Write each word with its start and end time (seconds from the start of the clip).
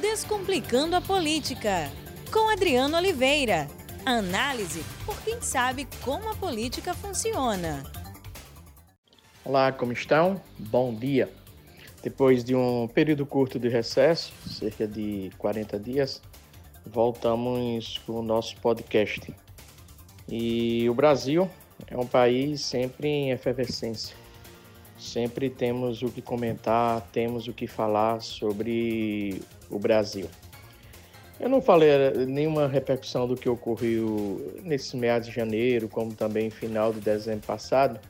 Descomplicando 0.00 0.94
a 0.94 1.00
Política, 1.00 1.90
com 2.30 2.50
Adriano 2.50 2.98
Oliveira. 2.98 3.66
Análise 4.04 4.84
por 5.06 5.18
quem 5.22 5.40
sabe 5.40 5.88
como 6.04 6.28
a 6.28 6.34
política 6.34 6.92
funciona. 6.92 7.82
Olá, 9.42 9.72
como 9.72 9.92
estão? 9.92 10.38
Bom 10.58 10.94
dia. 10.94 11.32
Depois 12.02 12.44
de 12.44 12.54
um 12.54 12.86
período 12.86 13.24
curto 13.24 13.58
de 13.58 13.70
recesso, 13.70 14.34
cerca 14.46 14.86
de 14.86 15.30
40 15.38 15.80
dias, 15.80 16.20
voltamos 16.84 17.98
com 18.06 18.20
o 18.20 18.22
nosso 18.22 18.54
podcast. 18.58 19.34
E 20.28 20.86
o 20.90 20.94
Brasil 20.94 21.50
é 21.86 21.96
um 21.96 22.06
país 22.06 22.60
sempre 22.60 23.08
em 23.08 23.30
efervescência. 23.30 24.14
Sempre 24.98 25.50
temos 25.50 26.02
o 26.02 26.08
que 26.08 26.22
comentar, 26.22 27.00
temos 27.12 27.46
o 27.48 27.52
que 27.52 27.66
falar 27.66 28.20
sobre 28.20 29.42
o 29.70 29.78
Brasil. 29.78 30.26
Eu 31.38 31.50
não 31.50 31.60
falei 31.60 31.90
nenhuma 32.26 32.66
repercussão 32.66 33.28
do 33.28 33.36
que 33.36 33.48
ocorreu 33.48 34.54
nesse 34.62 34.96
meados 34.96 35.28
de 35.28 35.34
janeiro, 35.34 35.86
como 35.86 36.14
também 36.14 36.48
final 36.48 36.92
de 36.92 37.00
dezembro 37.00 37.46
passado. 37.46 38.00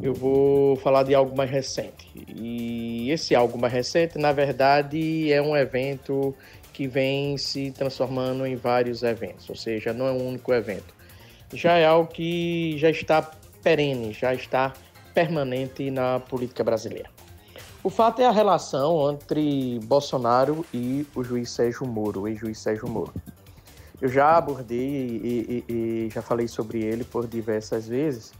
Eu 0.00 0.14
vou 0.14 0.76
falar 0.76 1.02
de 1.02 1.14
algo 1.14 1.36
mais 1.36 1.50
recente. 1.50 2.08
E 2.28 3.10
esse 3.10 3.34
algo 3.34 3.58
mais 3.58 3.72
recente, 3.72 4.16
na 4.16 4.30
verdade, 4.30 5.32
é 5.32 5.42
um 5.42 5.56
evento 5.56 6.34
que 6.72 6.86
vem 6.86 7.36
se 7.36 7.70
transformando 7.72 8.46
em 8.46 8.54
vários 8.54 9.02
eventos, 9.02 9.48
ou 9.48 9.56
seja, 9.56 9.92
não 9.92 10.06
é 10.06 10.12
um 10.12 10.28
único 10.28 10.52
evento. 10.52 10.94
Já 11.52 11.78
é 11.78 11.86
algo 11.86 12.12
que 12.12 12.76
já 12.78 12.90
está 12.90 13.22
perene, 13.62 14.12
já 14.12 14.34
está 14.34 14.74
permanente 15.16 15.90
na 15.90 16.20
política 16.20 16.62
brasileira. 16.62 17.08
O 17.82 17.88
fato 17.88 18.20
é 18.20 18.26
a 18.26 18.30
relação 18.30 19.12
entre 19.12 19.80
Bolsonaro 19.84 20.62
e 20.74 21.06
o 21.14 21.24
juiz 21.24 21.48
Sérgio 21.48 21.86
Moro, 21.86 22.22
o 22.22 22.28
ex-juiz 22.28 22.58
Sérgio 22.58 22.86
Moro. 22.86 23.14
Eu 23.98 24.10
já 24.10 24.36
abordei 24.36 24.78
e, 24.78 25.64
e, 25.68 25.72
e, 25.72 26.10
já 26.12 26.20
falei 26.20 26.46
sobre 26.46 26.82
ele 26.82 27.02
por 27.02 27.26
diversas 27.26 27.88
vezes, 27.88 28.34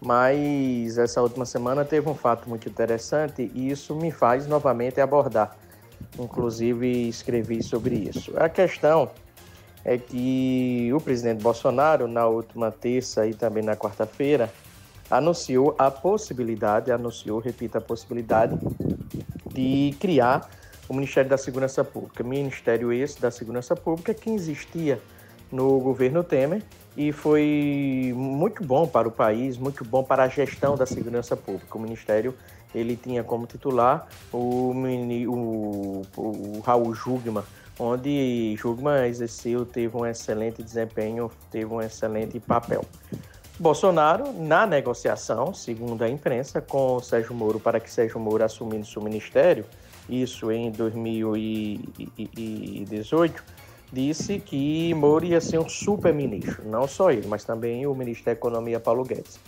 mas 0.00 0.98
essa 0.98 1.22
última 1.22 1.46
semana 1.46 1.84
teve 1.84 2.08
um 2.08 2.14
fato 2.14 2.48
muito 2.48 2.68
interessante 2.68 3.48
e 3.54 3.70
isso 3.70 3.94
me 3.94 4.10
faz 4.10 4.48
novamente 4.48 5.00
abordar. 5.00 5.56
Inclusive 6.18 7.08
escrevi 7.08 7.62
sobre 7.62 7.94
isso. 7.94 8.32
A 8.36 8.48
questão 8.48 9.12
é 9.84 9.96
que 9.96 10.90
o 10.92 11.00
presidente 11.00 11.40
Bolsonaro, 11.40 12.08
na 12.08 12.26
última 12.26 12.72
terça 12.72 13.28
e 13.28 13.32
também 13.32 13.62
na 13.62 13.76
quarta-feira, 13.76 14.52
anunciou 15.10 15.74
a 15.78 15.90
possibilidade, 15.90 16.90
anunciou, 16.90 17.38
repito, 17.38 17.78
a 17.78 17.80
possibilidade 17.80 18.58
de 19.52 19.94
criar 20.00 20.50
o 20.88 20.94
Ministério 20.94 21.30
da 21.30 21.38
Segurança 21.38 21.84
Pública. 21.84 22.22
Ministério 22.22 22.92
esse 22.92 23.20
da 23.20 23.30
Segurança 23.30 23.74
Pública 23.74 24.14
que 24.14 24.30
existia 24.30 25.00
no 25.50 25.78
governo 25.80 26.24
Temer 26.24 26.62
e 26.96 27.12
foi 27.12 28.12
muito 28.16 28.64
bom 28.64 28.86
para 28.86 29.06
o 29.06 29.10
país, 29.10 29.56
muito 29.58 29.84
bom 29.84 30.02
para 30.02 30.24
a 30.24 30.28
gestão 30.28 30.76
da 30.76 30.86
segurança 30.86 31.36
pública. 31.36 31.76
O 31.76 31.80
Ministério 31.80 32.34
ele 32.74 32.96
tinha 32.96 33.22
como 33.22 33.46
titular 33.46 34.06
o, 34.32 34.72
o, 34.72 36.02
o 36.16 36.60
Raul 36.60 36.94
Jugman, 36.94 37.44
onde 37.78 38.56
Jugman 38.56 39.06
exerceu, 39.06 39.64
teve 39.64 39.96
um 39.96 40.06
excelente 40.06 40.62
desempenho, 40.62 41.30
teve 41.50 41.66
um 41.66 41.80
excelente 41.80 42.40
papel. 42.40 42.84
Bolsonaro, 43.58 44.34
na 44.34 44.66
negociação, 44.66 45.54
segundo 45.54 46.04
a 46.04 46.10
imprensa, 46.10 46.60
com 46.60 47.00
Sérgio 47.00 47.34
Moro 47.34 47.58
para 47.58 47.80
que 47.80 47.90
Sérgio 47.90 48.20
Moro 48.20 48.44
assumisse 48.44 48.92
seu 48.92 49.00
ministério, 49.00 49.64
isso 50.10 50.52
em 50.52 50.70
2018, 50.70 53.42
disse 53.90 54.38
que 54.40 54.92
Moro 54.92 55.24
ia 55.24 55.40
ser 55.40 55.58
um 55.58 55.66
super-ministro, 55.68 56.68
não 56.68 56.86
só 56.86 57.10
ele, 57.10 57.26
mas 57.26 57.44
também 57.44 57.86
o 57.86 57.94
ministro 57.94 58.26
da 58.26 58.32
Economia 58.32 58.78
Paulo 58.78 59.04
Guedes. 59.04 59.40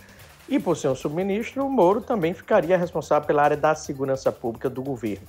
E 0.47 0.59
por 0.59 0.75
ser 0.75 0.87
um 0.87 0.95
subministro, 0.95 1.69
Moro 1.69 2.01
também 2.01 2.33
ficaria 2.33 2.75
responsável 2.75 3.27
pela 3.27 3.43
área 3.43 3.57
da 3.57 3.75
segurança 3.75 4.31
pública 4.31 4.67
do 4.67 4.81
governo. 4.81 5.27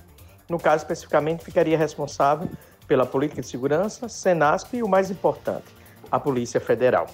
No 0.49 0.59
caso, 0.59 0.83
especificamente, 0.83 1.45
ficaria 1.45 1.77
responsável 1.77 2.49
pela 2.87 3.05
política 3.05 3.41
de 3.41 3.47
segurança, 3.47 4.09
Senasp 4.09 4.75
e 4.75 4.81
o 4.81 4.87
mais 4.87 5.11
importante, 5.11 5.67
a 6.11 6.19
Polícia 6.19 6.59
Federal. 6.59 7.05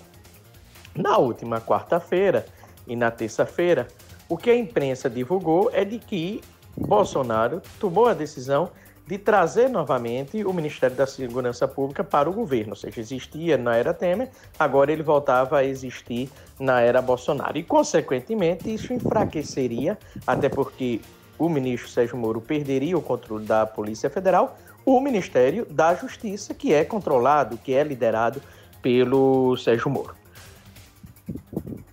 Na 0.95 1.17
última 1.17 1.61
quarta-feira 1.61 2.45
e 2.87 2.95
na 2.95 3.11
terça-feira, 3.11 3.87
o 4.29 4.37
que 4.37 4.49
a 4.49 4.55
imprensa 4.55 5.09
divulgou 5.09 5.69
é 5.73 5.85
de 5.85 5.99
que 5.99 6.41
Bolsonaro 6.75 7.61
tomou 7.79 8.07
a 8.07 8.13
decisão 8.13 8.69
de 9.07 9.17
trazer 9.17 9.69
novamente 9.69 10.43
o 10.43 10.51
Ministério 10.51 10.95
da 10.95 11.07
Segurança 11.07 11.65
Pública 11.65 12.03
para 12.03 12.29
o 12.29 12.33
governo, 12.33 12.71
ou 12.71 12.75
seja, 12.75 12.99
existia 12.99 13.57
na 13.57 13.77
era 13.77 13.93
Temer, 13.93 14.29
agora 14.59 14.91
ele 14.91 15.01
voltava 15.01 15.59
a 15.59 15.63
existir 15.63 16.29
na 16.59 16.81
era 16.81 17.01
Bolsonaro. 17.01 17.57
E, 17.57 17.63
consequentemente, 17.63 18.71
isso 18.71 18.91
enfraqueceria, 18.91 19.97
até 20.25 20.49
porque 20.49 20.99
o 21.39 21.47
ministro 21.47 21.89
Sérgio 21.89 22.17
Moro 22.17 22.41
perderia 22.41 22.97
o 22.97 23.01
controle 23.01 23.45
da 23.45 23.65
Polícia 23.65 24.09
Federal, 24.09 24.57
o 24.85 24.99
Ministério 24.99 25.65
da 25.69 25.95
Justiça, 25.95 26.53
que 26.53 26.73
é 26.73 26.83
controlado, 26.83 27.57
que 27.57 27.73
é 27.73 27.83
liderado 27.83 28.41
pelo 28.81 29.55
Sérgio 29.55 29.89
Moro. 29.89 30.15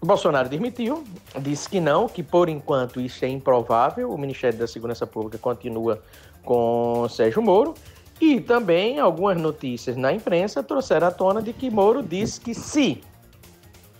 Bolsonaro 0.05 0.49
demitiu, 0.49 1.05
disse 1.41 1.69
que 1.69 1.81
não, 1.81 2.09
que 2.09 2.23
por 2.23 2.49
enquanto 2.49 3.01
isso 3.01 3.25
é 3.25 3.29
improvável. 3.29 4.11
O 4.11 4.19
Ministério 4.19 4.59
da 4.59 4.67
Segurança 4.67 5.07
Pública 5.07 5.39
continua 5.39 6.03
com 6.45 7.07
Sérgio 7.09 7.43
Moro. 7.43 7.75
E 8.21 8.41
também 8.41 9.01
algumas 9.01 9.41
notícias 9.41 9.97
na 9.97 10.13
imprensa 10.13 10.63
trouxeram 10.63 11.09
à 11.09 11.11
tona 11.11 11.43
de 11.43 11.53
que 11.53 11.71
Moro 11.71 12.03
disse 12.03 12.41
que 12.41 12.55
se 12.55 13.03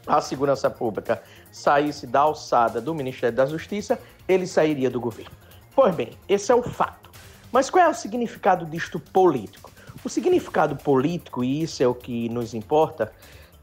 a 0.07 0.21
segurança 0.21 0.71
pública 0.71 1.23
saísse 1.51 2.07
da 2.07 2.21
alçada 2.21 2.81
do 2.81 2.95
Ministério 2.95 3.37
da 3.37 3.47
Justiça, 3.47 3.99
ele 4.29 4.47
sairia 4.47 4.91
do 4.91 5.01
governo. 5.01 5.33
Pois 5.75 5.95
bem, 5.95 6.11
esse 6.29 6.53
é 6.53 6.55
o 6.55 6.63
fato. 6.63 7.11
Mas 7.51 7.71
qual 7.71 7.85
é 7.85 7.89
o 7.89 7.95
significado 7.95 8.67
disto 8.67 9.01
político? 9.01 9.71
O 10.05 10.09
significado 10.09 10.77
político, 10.77 11.43
e 11.43 11.63
isso 11.63 11.83
é 11.83 11.87
o 11.87 11.95
que 11.95 12.29
nos 12.29 12.53
importa, 12.53 13.13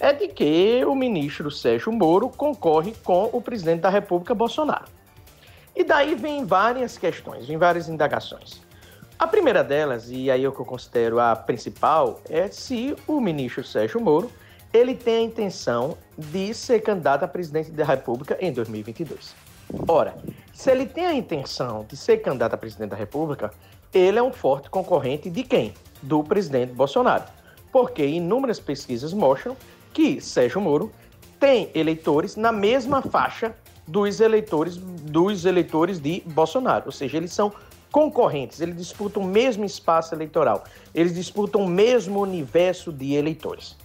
é 0.01 0.11
de 0.11 0.27
que 0.27 0.83
o 0.83 0.95
ministro 0.95 1.51
Sérgio 1.51 1.91
Moro 1.91 2.27
concorre 2.27 2.91
com 3.03 3.29
o 3.31 3.39
presidente 3.39 3.81
da 3.81 3.89
República, 3.89 4.33
Bolsonaro. 4.33 4.85
E 5.75 5.83
daí 5.83 6.15
vem 6.15 6.43
várias 6.43 6.97
questões, 6.97 7.45
vem 7.45 7.55
várias 7.55 7.87
indagações. 7.87 8.63
A 9.19 9.27
primeira 9.27 9.63
delas, 9.63 10.09
e 10.09 10.31
aí 10.31 10.43
é 10.43 10.49
o 10.49 10.51
que 10.51 10.59
eu 10.59 10.65
considero 10.65 11.19
a 11.19 11.35
principal, 11.35 12.19
é 12.27 12.47
se 12.47 12.95
o 13.07 13.21
ministro 13.21 13.63
Sérgio 13.63 14.01
Moro 14.01 14.31
ele 14.73 14.95
tem 14.95 15.17
a 15.17 15.21
intenção 15.21 15.95
de 16.17 16.51
ser 16.55 16.79
candidato 16.79 17.23
a 17.23 17.27
presidente 17.27 17.69
da 17.69 17.85
República 17.85 18.35
em 18.41 18.51
2022. 18.51 19.35
Ora, 19.87 20.15
se 20.51 20.71
ele 20.71 20.87
tem 20.87 21.05
a 21.05 21.13
intenção 21.13 21.85
de 21.87 21.95
ser 21.95 22.17
candidato 22.17 22.55
a 22.55 22.57
presidente 22.57 22.89
da 22.89 22.97
República, 22.97 23.53
ele 23.93 24.17
é 24.17 24.23
um 24.23 24.33
forte 24.33 24.67
concorrente 24.67 25.29
de 25.29 25.43
quem? 25.43 25.75
Do 26.01 26.23
presidente 26.23 26.73
Bolsonaro. 26.73 27.25
Porque 27.71 28.03
inúmeras 28.03 28.59
pesquisas 28.59 29.13
mostram 29.13 29.55
que 29.93 30.21
Sérgio 30.21 30.61
Moro 30.61 30.91
tem 31.39 31.69
eleitores 31.73 32.35
na 32.35 32.51
mesma 32.51 33.01
faixa 33.01 33.55
dos 33.87 34.19
eleitores 34.19 34.77
dos 34.77 35.45
eleitores 35.45 35.99
de 35.99 36.21
Bolsonaro, 36.27 36.83
ou 36.85 36.91
seja, 36.91 37.17
eles 37.17 37.33
são 37.33 37.51
concorrentes, 37.91 38.61
eles 38.61 38.77
disputam 38.77 39.23
o 39.23 39.25
mesmo 39.25 39.65
espaço 39.65 40.15
eleitoral, 40.15 40.63
eles 40.95 41.13
disputam 41.13 41.63
o 41.63 41.67
mesmo 41.67 42.21
universo 42.21 42.91
de 42.91 43.13
eleitores. 43.13 43.75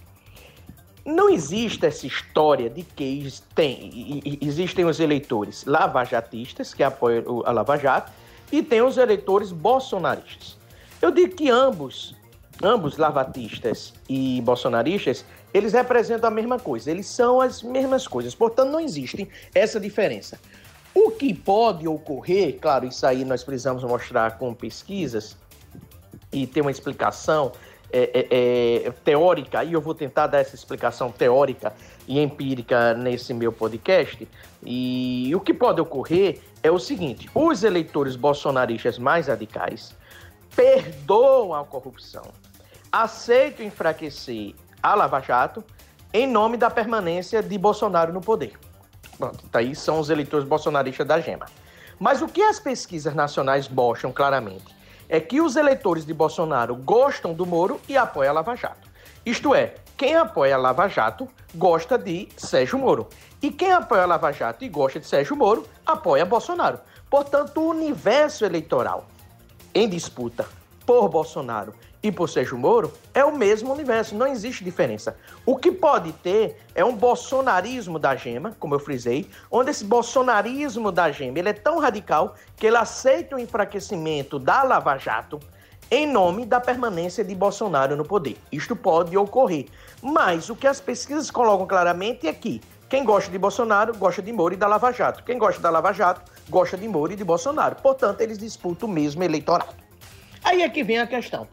Não 1.05 1.29
existe 1.29 1.85
essa 1.85 2.05
história 2.05 2.69
de 2.69 2.83
que 2.83 3.27
tem, 3.55 4.21
existem 4.41 4.85
os 4.85 4.99
eleitores 4.99 5.65
lavajatistas, 5.65 6.73
que 6.73 6.83
apoiam 6.83 7.43
a 7.45 7.51
Lava 7.51 7.77
Jato, 7.77 8.11
e 8.51 8.61
tem 8.63 8.81
os 8.81 8.97
eleitores 8.97 9.51
bolsonaristas. 9.51 10.57
Eu 11.01 11.11
digo 11.11 11.35
que 11.35 11.49
ambos, 11.49 12.15
ambos 12.63 12.97
lavatistas 12.97 13.93
e 14.09 14.41
bolsonaristas, 14.41 15.23
eles 15.53 15.73
representam 15.73 16.27
a 16.27 16.31
mesma 16.31 16.59
coisa, 16.59 16.91
eles 16.91 17.07
são 17.07 17.41
as 17.41 17.61
mesmas 17.61 18.07
coisas, 18.07 18.35
portanto 18.35 18.69
não 18.69 18.79
existe 18.79 19.27
essa 19.53 19.79
diferença. 19.79 20.39
O 20.93 21.11
que 21.11 21.33
pode 21.33 21.87
ocorrer, 21.87 22.57
claro, 22.59 22.85
isso 22.85 23.05
aí 23.05 23.23
nós 23.23 23.43
precisamos 23.43 23.83
mostrar 23.83 24.37
com 24.37 24.53
pesquisas 24.53 25.37
e 26.31 26.47
ter 26.47 26.61
uma 26.61 26.71
explicação 26.71 27.51
é, 27.91 28.09
é, 28.13 28.87
é, 28.87 28.91
teórica, 29.03 29.63
e 29.63 29.73
eu 29.73 29.79
vou 29.79 29.95
tentar 29.95 30.27
dar 30.27 30.39
essa 30.39 30.55
explicação 30.55 31.09
teórica 31.09 31.73
e 32.07 32.19
empírica 32.19 32.93
nesse 32.93 33.33
meu 33.33 33.51
podcast. 33.51 34.27
E 34.65 35.31
o 35.33 35.39
que 35.39 35.53
pode 35.53 35.79
ocorrer 35.79 36.41
é 36.61 36.69
o 36.69 36.79
seguinte: 36.79 37.29
os 37.33 37.63
eleitores 37.63 38.15
bolsonaristas 38.15 38.99
mais 38.99 39.27
radicais 39.27 39.95
perdoam 40.55 41.53
a 41.53 41.63
corrupção, 41.63 42.23
aceitam 43.03 43.63
enfraquecer 43.63 44.55
a 44.81 44.95
Lava 44.95 45.19
Jato 45.19 45.63
em 46.11 46.25
nome 46.25 46.57
da 46.57 46.69
permanência 46.69 47.43
de 47.43 47.55
Bolsonaro 47.57 48.11
no 48.11 48.21
poder. 48.21 48.57
Pronto, 49.17 49.47
tá 49.49 49.59
aí 49.59 49.75
são 49.75 49.99
os 49.99 50.09
eleitores 50.09 50.47
bolsonaristas 50.47 51.05
da 51.05 51.19
Gema. 51.19 51.45
Mas 51.99 52.21
o 52.21 52.27
que 52.27 52.41
as 52.41 52.59
pesquisas 52.59 53.13
nacionais 53.13 53.69
mostram 53.69 54.11
claramente 54.11 54.75
é 55.07 55.19
que 55.19 55.39
os 55.39 55.55
eleitores 55.55 56.05
de 56.05 56.13
Bolsonaro 56.13 56.75
gostam 56.75 57.33
do 57.33 57.45
Moro 57.45 57.79
e 57.87 57.95
apoiam 57.95 58.31
a 58.31 58.33
Lava 58.33 58.55
Jato. 58.55 58.89
Isto 59.25 59.53
é, 59.53 59.75
quem 59.95 60.15
apoia 60.15 60.55
a 60.55 60.57
Lava 60.57 60.87
Jato 60.87 61.27
gosta 61.53 61.97
de 61.97 62.27
Sérgio 62.35 62.79
Moro. 62.79 63.07
E 63.41 63.51
quem 63.51 63.71
apoia 63.71 64.03
a 64.03 64.07
Lava 64.07 64.31
Jato 64.31 64.63
e 64.63 64.69
gosta 64.69 64.99
de 64.99 65.05
Sérgio 65.05 65.35
Moro 65.35 65.67
apoia 65.85 66.25
Bolsonaro. 66.25 66.79
Portanto, 67.09 67.61
o 67.61 67.69
universo 67.69 68.43
eleitoral 68.43 69.05
em 69.73 69.87
disputa 69.87 70.45
por 70.85 71.09
Bolsonaro 71.09 71.73
e 72.01 72.11
por 72.11 72.29
Sérgio 72.29 72.57
Moro 72.57 72.93
é 73.13 73.23
o 73.23 73.35
mesmo 73.35 73.73
universo, 73.73 74.15
não 74.15 74.27
existe 74.27 74.63
diferença. 74.63 75.17
O 75.45 75.55
que 75.55 75.71
pode 75.71 76.11
ter 76.13 76.57
é 76.75 76.85
um 76.85 76.95
bolsonarismo 76.95 77.97
da 77.97 78.15
gema, 78.15 78.55
como 78.59 78.75
eu 78.75 78.79
frisei, 78.79 79.29
onde 79.51 79.71
esse 79.71 79.83
bolsonarismo 79.83 80.91
da 80.91 81.11
gema 81.11 81.39
ele 81.39 81.49
é 81.49 81.53
tão 81.53 81.79
radical 81.79 82.35
que 82.55 82.67
ele 82.67 82.77
aceita 82.77 83.35
o 83.35 83.39
enfraquecimento 83.39 84.37
da 84.37 84.63
Lava 84.63 84.97
Jato 84.97 85.39
em 85.89 86.05
nome 86.05 86.45
da 86.45 86.59
permanência 86.59 87.23
de 87.23 87.33
Bolsonaro 87.33 87.95
no 87.95 88.03
poder. 88.03 88.37
Isto 88.51 88.75
pode 88.75 89.15
ocorrer. 89.17 89.67
Mas 90.01 90.49
o 90.49 90.55
que 90.55 90.67
as 90.67 90.81
pesquisas 90.81 91.31
colocam 91.31 91.65
claramente 91.65 92.27
é 92.27 92.33
que 92.33 92.61
quem 92.89 93.03
gosta 93.03 93.31
de 93.31 93.37
Bolsonaro 93.37 93.97
gosta 93.97 94.21
de 94.21 94.31
Moro 94.31 94.53
e 94.53 94.57
da 94.57 94.67
Lava 94.67 94.91
Jato. 94.91 95.23
Quem 95.23 95.37
gosta 95.37 95.61
da 95.61 95.69
Lava 95.69 95.93
Jato 95.93 96.29
gosta 96.49 96.77
de 96.77 96.87
Moro 96.87 97.13
e 97.13 97.15
de 97.15 97.23
Bolsonaro. 97.23 97.77
Portanto, 97.77 98.21
eles 98.21 98.37
disputam 98.37 98.87
o 98.87 98.91
mesmo 98.91 99.23
eleitorado. 99.23 99.73
Aí 100.43 100.61
é 100.61 100.69
que 100.69 100.83
vem 100.83 100.99
a 100.99 101.07
questão. 101.07 101.47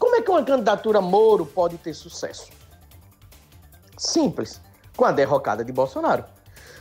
Como 0.00 0.16
é 0.16 0.22
que 0.22 0.30
uma 0.30 0.42
candidatura 0.42 1.02
Moro 1.02 1.44
pode 1.44 1.76
ter 1.76 1.92
sucesso? 1.92 2.48
Simples, 3.98 4.58
com 4.96 5.04
a 5.04 5.12
derrocada 5.12 5.62
de 5.62 5.70
Bolsonaro. 5.70 6.24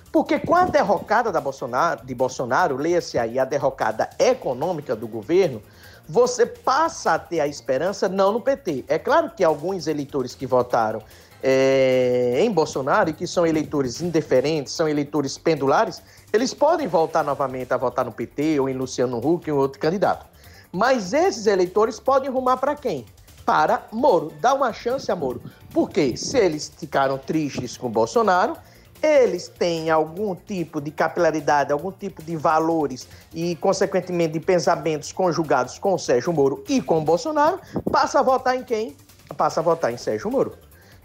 Porque 0.09 0.39
com 0.39 0.55
a 0.55 0.65
derrocada 0.65 1.29
da 1.29 1.41
Bolsonaro, 1.41 2.05
de 2.05 2.15
Bolsonaro, 2.15 2.77
leia-se 2.77 3.19
aí 3.19 3.37
a 3.37 3.43
derrocada 3.43 4.09
econômica 4.17 4.95
do 4.95 5.05
governo, 5.05 5.61
você 6.07 6.45
passa 6.45 7.13
a 7.13 7.19
ter 7.19 7.41
a 7.41 7.47
esperança 7.47 8.07
não 8.07 8.31
no 8.31 8.41
PT. 8.41 8.85
É 8.87 8.97
claro 8.97 9.29
que 9.29 9.43
alguns 9.43 9.85
eleitores 9.85 10.33
que 10.33 10.47
votaram 10.47 11.03
é, 11.43 12.37
em 12.39 12.49
Bolsonaro 12.49 13.09
e 13.09 13.13
que 13.13 13.27
são 13.27 13.45
eleitores 13.45 14.01
indiferentes, 14.01 14.71
são 14.71 14.87
eleitores 14.87 15.37
pendulares, 15.37 16.01
eles 16.31 16.53
podem 16.53 16.87
voltar 16.87 17.23
novamente 17.23 17.73
a 17.73 17.77
votar 17.77 18.05
no 18.05 18.13
PT 18.13 18.61
ou 18.61 18.69
em 18.69 18.73
Luciano 18.73 19.17
Huck 19.17 19.51
ou 19.51 19.59
outro 19.59 19.77
candidato. 19.77 20.25
Mas 20.71 21.13
esses 21.13 21.47
eleitores 21.47 21.99
podem 21.99 22.29
rumar 22.29 22.57
para 22.57 22.75
quem? 22.75 23.05
Para 23.45 23.87
Moro. 23.91 24.31
Dá 24.39 24.53
uma 24.53 24.71
chance 24.71 25.11
a 25.11 25.15
Moro. 25.15 25.41
Porque 25.71 26.15
se 26.15 26.37
eles 26.37 26.71
ficaram 26.77 27.17
tristes 27.17 27.77
com 27.77 27.89
Bolsonaro, 27.89 28.55
eles 29.01 29.47
têm 29.47 29.89
algum 29.89 30.35
tipo 30.35 30.81
de 30.81 30.91
capilaridade, 30.91 31.71
algum 31.71 31.91
tipo 31.91 32.21
de 32.21 32.35
valores 32.35 33.07
e, 33.33 33.55
consequentemente, 33.55 34.33
de 34.33 34.39
pensamentos 34.39 35.11
conjugados 35.11 35.79
com 35.79 35.97
Sérgio 35.97 36.33
Moro 36.33 36.63
e 36.67 36.81
com 36.81 37.03
Bolsonaro, 37.03 37.59
passa 37.91 38.19
a 38.19 38.21
votar 38.21 38.55
em 38.57 38.63
quem? 38.63 38.95
Passa 39.37 39.61
a 39.61 39.63
votar 39.63 39.93
em 39.93 39.97
Sérgio 39.97 40.29
Moro. 40.29 40.53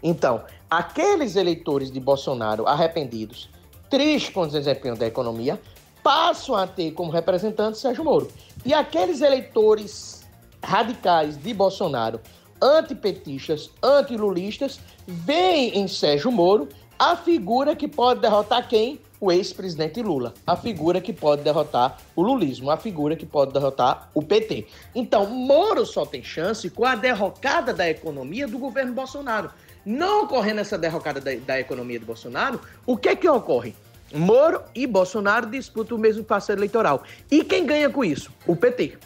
Então, 0.03 0.43
aqueles 0.69 1.35
eleitores 1.35 1.89
de 1.89 1.99
Bolsonaro 1.99 2.67
arrependidos, 2.67 3.49
tristes 3.89 4.33
com 4.33 4.41
o 4.41 4.47
desempenho 4.47 4.95
da 4.95 5.07
economia, 5.07 5.59
passam 6.03 6.55
a 6.55 6.67
ter 6.67 6.91
como 6.91 7.11
representante 7.11 7.77
Sérgio 7.77 8.03
Moro. 8.03 8.29
E 8.65 8.73
aqueles 8.73 9.21
eleitores 9.21 10.25
radicais 10.63 11.37
de 11.37 11.53
Bolsonaro, 11.53 12.19
antipetistas, 12.59 13.69
antilulistas, 13.83 14.79
veem 15.05 15.77
em 15.77 15.87
Sérgio 15.87 16.31
Moro 16.31 16.67
a 16.97 17.15
figura 17.15 17.75
que 17.75 17.87
pode 17.87 18.21
derrotar 18.21 18.67
quem? 18.67 18.99
O 19.21 19.31
ex-presidente 19.31 20.01
Lula. 20.01 20.33
A 20.47 20.55
figura 20.55 20.99
que 20.99 21.13
pode 21.13 21.43
derrotar 21.43 21.97
o 22.15 22.23
lulismo, 22.23 22.71
a 22.71 22.77
figura 22.77 23.15
que 23.15 23.25
pode 23.25 23.53
derrotar 23.53 24.09
o 24.15 24.23
PT. 24.23 24.65
Então, 24.95 25.27
Moro 25.27 25.85
só 25.85 26.03
tem 26.03 26.23
chance 26.23 26.67
com 26.71 26.85
a 26.85 26.95
derrocada 26.95 27.71
da 27.71 27.87
economia 27.87 28.47
do 28.47 28.57
governo 28.57 28.93
Bolsonaro. 28.93 29.51
Não 29.85 30.23
ocorrendo 30.23 30.61
essa 30.61 30.77
derrocada 30.77 31.21
da, 31.21 31.35
da 31.35 31.59
economia 31.59 31.99
do 31.99 32.05
Bolsonaro, 32.07 32.59
o 32.83 32.97
que 32.97 33.09
é 33.09 33.15
que 33.15 33.29
ocorre? 33.29 33.75
Moro 34.13 34.61
e 34.73 34.85
Bolsonaro 34.85 35.49
disputam 35.49 35.97
o 35.97 35.99
mesmo 35.99 36.23
parceiro 36.23 36.59
eleitoral. 36.59 37.03
E 37.29 37.43
quem 37.43 37.65
ganha 37.65 37.89
com 37.89 38.03
isso? 38.03 38.31
O 38.45 38.55
PT. 38.55 38.97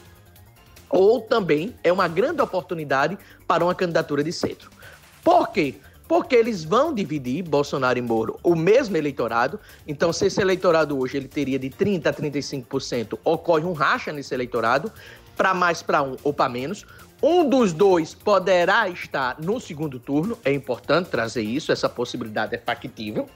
Ou 0.90 1.22
também 1.22 1.76
é 1.84 1.92
uma 1.92 2.08
grande 2.08 2.42
oportunidade 2.42 3.18
para 3.48 3.64
uma 3.64 3.76
candidatura 3.76 4.24
de 4.24 4.34
centro. 4.34 4.70
Por 5.24 5.50
quê? 5.50 5.76
Porque 6.08 6.36
eles 6.36 6.64
vão 6.64 6.94
dividir 6.94 7.44
Bolsonaro 7.44 8.00
e 8.00 8.02
Moro 8.02 8.40
o 8.42 8.56
mesmo 8.56 8.98
eleitorado. 8.98 9.60
Então, 9.88 10.12
se 10.12 10.26
esse 10.26 10.42
eleitorado 10.42 10.98
hoje 10.98 11.18
ele 11.18 11.28
teria 11.28 11.60
de 11.60 11.70
30% 11.70 12.08
a 12.08 12.14
35%, 12.14 13.20
ocorre 13.24 13.64
um 13.64 13.74
racha 13.74 14.12
nesse 14.12 14.34
eleitorado, 14.34 14.92
para 15.38 15.54
mais 15.54 15.84
para 15.84 16.02
um 16.02 16.18
ou 16.24 16.34
para 16.34 16.50
menos. 16.50 16.86
Um 17.22 17.48
dos 17.48 17.74
dois 17.74 18.14
poderá 18.14 18.90
estar 18.90 19.40
no 19.40 19.60
segundo 19.60 20.00
turno, 20.00 20.38
é 20.44 20.52
importante 20.52 21.10
trazer 21.10 21.44
isso, 21.44 21.72
essa 21.72 21.88
possibilidade 21.88 22.56
é 22.56 22.58
factível. 22.58 23.30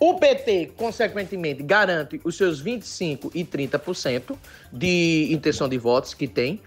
O 0.00 0.14
PT, 0.14 0.72
consequentemente, 0.76 1.62
garante 1.62 2.20
os 2.22 2.36
seus 2.36 2.62
25% 2.62 3.30
e 3.34 3.44
30% 3.44 4.36
de 4.72 5.28
intenção 5.32 5.68
de 5.68 5.76
votos 5.76 6.14
que 6.14 6.28
tem. 6.28 6.60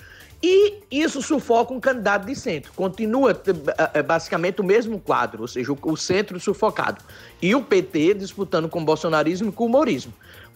E 0.43 0.79
isso 0.89 1.21
sufoca 1.21 1.73
um 1.73 1.79
candidato 1.79 2.25
de 2.25 2.35
centro. 2.35 2.73
Continua 2.73 3.31
eh, 3.31 3.89
eh, 3.93 4.01
basicamente 4.01 4.59
o 4.59 4.63
mesmo 4.63 4.99
quadro, 4.99 5.43
ou 5.43 5.47
seja, 5.47 5.71
o 5.71 5.95
centro 5.95 6.39
sufocado. 6.39 7.03
E 7.41 7.53
o 7.53 7.61
PT 7.61 8.15
disputando 8.15 8.67
com 8.67 8.81
o 8.81 8.85
bolsonarismo 8.85 9.49
e 9.49 9.51
com 9.51 9.65
o 9.65 9.67
humorismo. 9.67 10.11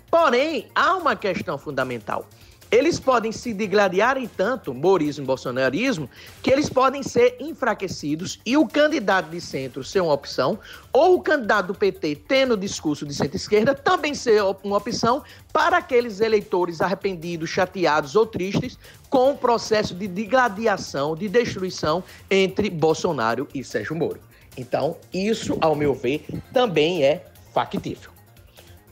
Porém, 0.09 0.67
há 0.73 0.95
uma 0.95 1.15
questão 1.15 1.57
fundamental 1.57 2.27
eles 2.71 2.99
podem 2.99 3.31
se 3.31 3.53
degladiarem 3.53 4.27
tanto, 4.27 4.73
morismo 4.73 5.23
e 5.23 5.27
bolsonarismo, 5.27 6.09
que 6.41 6.51
eles 6.51 6.69
podem 6.69 7.03
ser 7.03 7.37
enfraquecidos 7.39 8.39
e 8.45 8.57
o 8.57 8.67
candidato 8.67 9.29
de 9.29 9.39
centro 9.39 9.83
ser 9.83 10.01
uma 10.01 10.13
opção, 10.13 10.59
ou 10.91 11.15
o 11.15 11.21
candidato 11.21 11.67
do 11.67 11.75
PT, 11.75 12.23
tendo 12.27 12.57
discurso 12.57 13.05
de 13.05 13.13
centro-esquerda, 13.13 13.73
também 13.73 14.13
ser 14.13 14.41
uma 14.63 14.77
opção 14.77 15.23
para 15.53 15.77
aqueles 15.77 16.19
eleitores 16.19 16.81
arrependidos, 16.81 17.49
chateados 17.49 18.15
ou 18.15 18.25
tristes 18.25 18.77
com 19.09 19.31
o 19.31 19.37
processo 19.37 19.93
de 19.93 20.07
degladiação, 20.07 21.15
de 21.15 21.29
destruição 21.29 22.03
entre 22.29 22.69
Bolsonaro 22.69 23.47
e 23.53 23.63
Sérgio 23.63 23.95
Moro. 23.95 24.19
Então, 24.57 24.97
isso, 25.13 25.57
ao 25.61 25.75
meu 25.75 25.93
ver, 25.93 26.25
também 26.53 27.03
é 27.03 27.25
factível. 27.53 28.11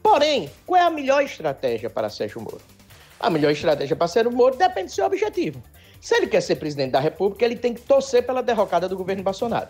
Porém, 0.01 0.49
qual 0.65 0.81
é 0.81 0.85
a 0.85 0.89
melhor 0.89 1.23
estratégia 1.23 1.89
para 1.89 2.09
Sérgio 2.09 2.41
Moro? 2.41 2.72
A 3.23 3.29
melhor 3.29 3.51
estratégia 3.53 3.95
para 3.95 4.09
ser 4.09 4.27
o 4.27 4.31
Moro 4.33 4.57
depende 4.57 4.87
do 4.87 4.91
seu 4.91 5.05
objetivo. 5.05 5.63
Se 6.01 6.13
ele 6.13 6.27
quer 6.27 6.41
ser 6.41 6.57
presidente 6.57 6.91
da 6.91 6.99
República, 6.99 7.45
ele 7.45 7.55
tem 7.55 7.73
que 7.73 7.79
torcer 7.79 8.25
pela 8.25 8.43
derrocada 8.43 8.89
do 8.89 8.97
governo 8.97 9.23
Bolsonaro. 9.23 9.69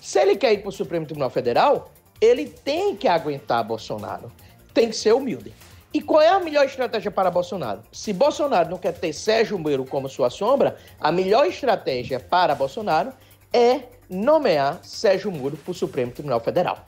Se 0.00 0.18
ele 0.18 0.34
quer 0.34 0.54
ir 0.54 0.60
para 0.60 0.70
o 0.70 0.72
Supremo 0.72 1.04
Tribunal 1.04 1.28
Federal, 1.28 1.92
ele 2.22 2.46
tem 2.46 2.96
que 2.96 3.06
aguentar 3.06 3.62
Bolsonaro. 3.64 4.32
Tem 4.72 4.88
que 4.88 4.96
ser 4.96 5.12
humilde. 5.12 5.52
E 5.92 6.00
qual 6.00 6.22
é 6.22 6.28
a 6.28 6.40
melhor 6.40 6.64
estratégia 6.64 7.10
para 7.10 7.30
Bolsonaro? 7.30 7.82
Se 7.92 8.14
Bolsonaro 8.14 8.70
não 8.70 8.78
quer 8.78 8.92
ter 8.92 9.12
Sérgio 9.12 9.58
Moro 9.58 9.84
como 9.84 10.08
sua 10.08 10.30
sombra, 10.30 10.78
a 10.98 11.12
melhor 11.12 11.46
estratégia 11.46 12.18
para 12.18 12.54
Bolsonaro 12.54 13.12
é 13.52 13.82
nomear 14.08 14.80
Sérgio 14.82 15.30
Moro 15.30 15.58
para 15.58 15.70
o 15.70 15.74
Supremo 15.74 16.12
Tribunal 16.12 16.40
Federal. 16.40 16.86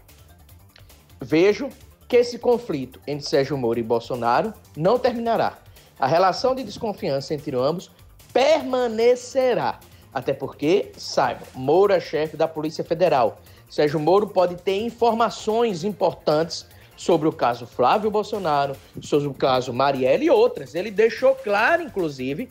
Vejo 1.21 1.69
que 2.09 2.17
esse 2.17 2.39
conflito 2.39 2.99
entre 3.07 3.29
Sérgio 3.29 3.59
Moro 3.59 3.79
e 3.79 3.83
Bolsonaro 3.83 4.55
não 4.75 4.99
terminará 4.99 5.59
a 5.99 6.07
relação 6.07 6.55
de 6.55 6.63
desconfiança 6.63 7.35
entre 7.35 7.57
ambos 7.57 7.91
permanecerá. 8.33 9.81
Até 10.13 10.33
porque, 10.33 10.93
saiba, 10.97 11.43
Moro 11.55 11.93
é 11.93 12.01
chefe 12.01 12.37
da 12.37 12.49
Polícia 12.49 12.85
Federal. 12.85 13.41
Sérgio 13.69 14.01
Moro 14.01 14.27
pode 14.27 14.57
ter 14.57 14.81
informações 14.81 15.85
importantes 15.85 16.67
sobre 16.97 17.29
o 17.29 17.33
caso 17.33 17.67
Flávio 17.67 18.11
Bolsonaro, 18.11 18.75
sobre 19.01 19.29
o 19.29 19.35
caso 19.35 19.73
Marielle 19.73 20.27
e 20.27 20.31
outras. 20.31 20.75
Ele 20.75 20.91
deixou 20.91 21.35
claro, 21.35 21.83
inclusive, 21.83 22.51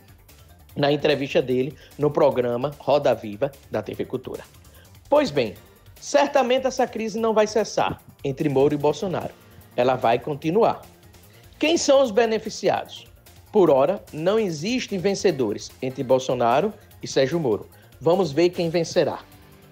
na 0.75 0.91
entrevista 0.91 1.41
dele 1.41 1.75
no 1.97 2.11
programa 2.11 2.71
Roda 2.77 3.13
Viva 3.13 3.51
da 3.71 3.81
TV 3.81 4.05
Cultura. 4.05 4.43
Pois 5.09 5.31
bem, 5.31 5.55
certamente 5.99 6.67
essa 6.67 6.85
crise 6.85 7.19
não 7.19 7.33
vai 7.33 7.47
cessar 7.47 7.99
entre 8.23 8.47
Moro 8.47 8.73
e 8.73 8.77
Bolsonaro. 8.77 9.33
Ela 9.75 9.95
vai 9.95 10.19
continuar. 10.19 10.81
Quem 11.59 11.77
são 11.77 12.03
os 12.03 12.11
beneficiados? 12.11 13.07
Por 13.57 13.71
hora, 13.71 14.03
não 14.13 14.37
existem 14.37 14.99
vencedores 14.99 15.71
entre 15.81 16.03
Bolsonaro 16.03 16.71
e 17.01 17.07
Sérgio 17.07 17.39
Moro. 17.39 17.67
Vamos 17.99 18.31
ver 18.31 18.49
quem 18.49 18.69
vencerá. 18.69 19.21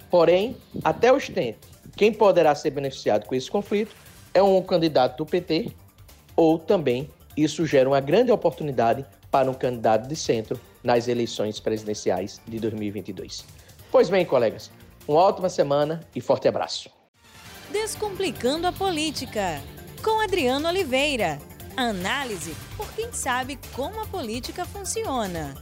Porém, 0.10 0.58
até 0.84 1.14
o 1.14 1.18
instante, 1.18 1.60
quem 1.96 2.12
poderá 2.12 2.56
ser 2.56 2.72
beneficiado 2.72 3.28
com 3.28 3.36
esse 3.36 3.48
conflito 3.48 3.96
é 4.34 4.42
um 4.42 4.60
candidato 4.64 5.18
do 5.18 5.26
PT 5.28 5.72
ou 6.36 6.58
também 6.58 7.08
isso 7.38 7.64
gera 7.68 7.88
uma 7.88 8.00
grande 8.00 8.32
oportunidade 8.32 9.06
para 9.30 9.52
um 9.52 9.54
candidato 9.54 10.08
de 10.08 10.16
centro 10.16 10.60
nas 10.84 11.08
eleições 11.08 11.60
presidenciais 11.60 12.42
de 12.48 12.58
2022. 12.58 13.46
Pois 13.92 14.10
bem, 14.10 14.26
colegas, 14.26 14.72
uma 15.08 15.20
ótima 15.20 15.48
semana 15.48 16.02
e 16.16 16.20
forte 16.20 16.48
abraço. 16.48 16.90
Descomplicando 17.72 18.66
a 18.66 18.72
política, 18.72 19.62
com 20.04 20.20
Adriano 20.22 20.70
Oliveira. 20.70 21.38
Análise 21.78 22.56
por 22.78 22.88
quem 22.94 23.12
sabe 23.12 23.60
como 23.76 24.02
a 24.02 24.08
política 24.08 24.66
funciona. 24.66 25.54